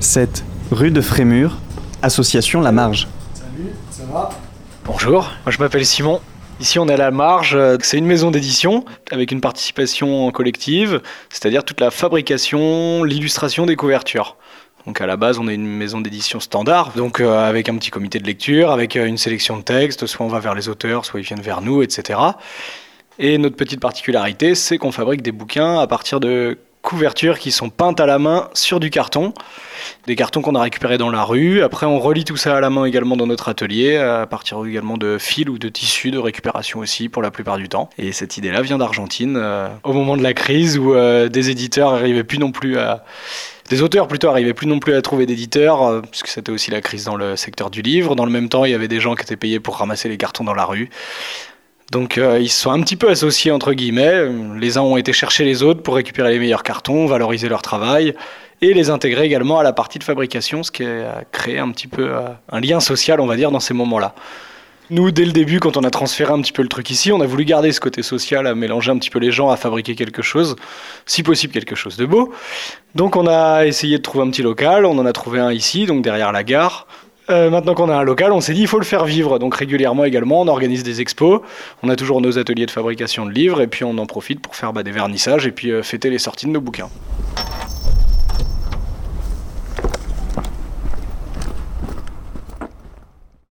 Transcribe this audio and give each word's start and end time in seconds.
7 0.00 0.44
rue 0.70 0.90
de 0.90 1.02
Frémur, 1.02 1.58
association 2.00 2.62
La 2.62 2.72
Marge. 2.72 3.06
Salut, 3.34 3.70
ça 3.90 4.02
va 4.10 4.30
Bonjour, 4.86 5.30
moi 5.44 5.52
je 5.52 5.58
m'appelle 5.58 5.84
Simon. 5.84 6.22
Ici 6.58 6.78
on 6.78 6.88
est 6.88 6.94
à 6.94 6.96
La 6.96 7.10
Marge, 7.10 7.58
c'est 7.82 7.98
une 7.98 8.06
maison 8.06 8.30
d'édition 8.30 8.86
avec 9.10 9.30
une 9.30 9.42
participation 9.42 10.30
collective, 10.30 11.02
c'est-à-dire 11.28 11.64
toute 11.64 11.80
la 11.80 11.90
fabrication, 11.90 13.04
l'illustration 13.04 13.66
des 13.66 13.76
couvertures. 13.76 14.36
Donc 14.86 15.02
à 15.02 15.06
la 15.06 15.18
base, 15.18 15.38
on 15.38 15.46
est 15.48 15.54
une 15.54 15.66
maison 15.66 16.00
d'édition 16.00 16.40
standard, 16.40 16.92
donc 16.96 17.20
euh, 17.20 17.46
avec 17.46 17.68
un 17.68 17.76
petit 17.76 17.90
comité 17.90 18.18
de 18.18 18.26
lecture, 18.26 18.70
avec 18.70 18.96
euh, 18.96 19.04
une 19.04 19.18
sélection 19.18 19.58
de 19.58 19.62
textes, 19.62 20.06
soit 20.06 20.24
on 20.24 20.30
va 20.30 20.40
vers 20.40 20.54
les 20.54 20.70
auteurs, 20.70 21.04
soit 21.04 21.20
ils 21.20 21.26
viennent 21.26 21.42
vers 21.42 21.60
nous, 21.60 21.82
etc. 21.82 22.18
Et 23.18 23.36
notre 23.36 23.56
petite 23.56 23.80
particularité, 23.80 24.54
c'est 24.54 24.78
qu'on 24.78 24.92
fabrique 24.92 25.20
des 25.20 25.32
bouquins 25.32 25.78
à 25.78 25.86
partir 25.86 26.20
de 26.20 26.56
couvertures 26.82 27.38
qui 27.38 27.50
sont 27.50 27.70
peintes 27.70 28.00
à 28.00 28.06
la 28.06 28.18
main 28.18 28.48
sur 28.54 28.80
du 28.80 28.90
carton, 28.90 29.34
des 30.06 30.16
cartons 30.16 30.42
qu'on 30.42 30.54
a 30.54 30.62
récupérés 30.62 30.98
dans 30.98 31.10
la 31.10 31.24
rue. 31.24 31.62
Après, 31.62 31.86
on 31.86 31.98
relie 31.98 32.24
tout 32.24 32.36
ça 32.36 32.56
à 32.56 32.60
la 32.60 32.70
main 32.70 32.84
également 32.84 33.16
dans 33.16 33.26
notre 33.26 33.48
atelier, 33.48 33.96
à 33.96 34.26
partir 34.26 34.64
également 34.66 34.96
de 34.96 35.18
fils 35.18 35.48
ou 35.48 35.58
de 35.58 35.68
tissus 35.68 36.10
de 36.10 36.18
récupération 36.18 36.80
aussi 36.80 37.08
pour 37.08 37.22
la 37.22 37.30
plupart 37.30 37.58
du 37.58 37.68
temps. 37.68 37.90
Et 37.98 38.12
cette 38.12 38.36
idée-là 38.36 38.62
vient 38.62 38.78
d'Argentine, 38.78 39.36
euh, 39.36 39.68
au 39.84 39.92
moment 39.92 40.16
de 40.16 40.22
la 40.22 40.32
crise 40.32 40.78
où 40.78 40.94
euh, 40.94 41.28
des 41.28 41.50
éditeurs 41.50 41.92
n'arrivaient 41.92 42.24
plus 42.24 42.38
non 42.38 42.52
plus 42.52 42.78
à 42.78 43.04
des 43.68 43.82
auteurs 43.82 44.08
plutôt 44.08 44.28
arrivaient 44.28 44.52
plus 44.52 44.66
non 44.66 44.80
plus 44.80 44.94
à 44.94 45.00
trouver 45.00 45.26
d'éditeurs, 45.26 45.82
euh, 45.84 46.00
puisque 46.02 46.26
c'était 46.26 46.50
aussi 46.50 46.72
la 46.72 46.80
crise 46.80 47.04
dans 47.04 47.14
le 47.14 47.36
secteur 47.36 47.70
du 47.70 47.82
livre. 47.82 48.16
Dans 48.16 48.24
le 48.24 48.32
même 48.32 48.48
temps, 48.48 48.64
il 48.64 48.72
y 48.72 48.74
avait 48.74 48.88
des 48.88 48.98
gens 48.98 49.14
qui 49.14 49.22
étaient 49.22 49.36
payés 49.36 49.60
pour 49.60 49.76
ramasser 49.76 50.08
les 50.08 50.16
cartons 50.16 50.42
dans 50.42 50.54
la 50.54 50.64
rue. 50.64 50.90
Donc 51.90 52.18
euh, 52.18 52.38
ils 52.38 52.48
se 52.48 52.60
sont 52.60 52.70
un 52.70 52.80
petit 52.82 52.96
peu 52.96 53.10
associés 53.10 53.50
entre 53.50 53.72
guillemets. 53.72 54.28
Les 54.58 54.78
uns 54.78 54.82
ont 54.82 54.96
été 54.96 55.12
chercher 55.12 55.44
les 55.44 55.62
autres 55.62 55.82
pour 55.82 55.96
récupérer 55.96 56.30
les 56.32 56.38
meilleurs 56.38 56.62
cartons, 56.62 57.06
valoriser 57.06 57.48
leur 57.48 57.62
travail 57.62 58.14
et 58.62 58.74
les 58.74 58.90
intégrer 58.90 59.24
également 59.24 59.58
à 59.58 59.62
la 59.62 59.72
partie 59.72 59.98
de 59.98 60.04
fabrication, 60.04 60.62
ce 60.62 60.70
qui 60.70 60.84
a 60.84 61.24
créé 61.32 61.58
un 61.58 61.70
petit 61.70 61.88
peu 61.88 62.10
euh, 62.10 62.28
un 62.50 62.60
lien 62.60 62.80
social, 62.80 63.20
on 63.20 63.26
va 63.26 63.36
dire, 63.36 63.50
dans 63.50 63.60
ces 63.60 63.74
moments-là. 63.74 64.14
Nous, 64.90 65.12
dès 65.12 65.24
le 65.24 65.30
début, 65.30 65.60
quand 65.60 65.76
on 65.76 65.84
a 65.84 65.90
transféré 65.90 66.32
un 66.32 66.40
petit 66.40 66.52
peu 66.52 66.62
le 66.62 66.68
truc 66.68 66.90
ici, 66.90 67.12
on 67.12 67.20
a 67.20 67.26
voulu 67.26 67.44
garder 67.44 67.70
ce 67.70 67.80
côté 67.80 68.02
social, 68.02 68.46
à 68.46 68.54
mélanger 68.56 68.90
un 68.90 68.98
petit 68.98 69.08
peu 69.08 69.20
les 69.20 69.30
gens, 69.30 69.48
à 69.48 69.56
fabriquer 69.56 69.94
quelque 69.94 70.20
chose, 70.20 70.56
si 71.06 71.22
possible 71.22 71.52
quelque 71.52 71.76
chose 71.76 71.96
de 71.96 72.06
beau. 72.06 72.32
Donc 72.96 73.14
on 73.14 73.28
a 73.28 73.66
essayé 73.66 73.98
de 73.98 74.02
trouver 74.02 74.24
un 74.24 74.30
petit 74.30 74.42
local, 74.42 74.84
on 74.84 74.98
en 74.98 75.06
a 75.06 75.12
trouvé 75.12 75.38
un 75.38 75.52
ici, 75.52 75.86
donc 75.86 76.02
derrière 76.02 76.32
la 76.32 76.42
gare. 76.42 76.88
Euh, 77.30 77.48
maintenant 77.48 77.74
qu'on 77.74 77.88
a 77.88 77.96
un 77.96 78.02
local, 78.02 78.32
on 78.32 78.40
s'est 78.40 78.54
dit 78.54 78.62
il 78.62 78.66
faut 78.66 78.78
le 78.78 78.84
faire 78.84 79.04
vivre. 79.04 79.38
Donc 79.38 79.54
régulièrement 79.54 80.04
également, 80.04 80.40
on 80.40 80.48
organise 80.48 80.82
des 80.82 81.00
expos. 81.00 81.40
On 81.82 81.88
a 81.88 81.96
toujours 81.96 82.20
nos 82.20 82.38
ateliers 82.38 82.66
de 82.66 82.70
fabrication 82.70 83.24
de 83.24 83.30
livres 83.30 83.60
et 83.60 83.66
puis 83.66 83.84
on 83.84 83.96
en 83.98 84.06
profite 84.06 84.40
pour 84.40 84.56
faire 84.56 84.72
bah, 84.72 84.82
des 84.82 84.90
vernissages 84.90 85.46
et 85.46 85.52
puis 85.52 85.70
euh, 85.70 85.82
fêter 85.82 86.10
les 86.10 86.18
sorties 86.18 86.46
de 86.46 86.50
nos 86.50 86.60
bouquins. 86.60 86.88